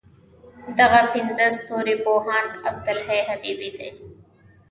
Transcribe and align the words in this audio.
دغه 0.79 1.01
پنځه 1.13 1.45
ستوري 1.59 1.95
پوهاند 2.05 2.51
عبدالحی 2.67 3.21
حبیبي 3.29 3.69
دی. 3.77 3.89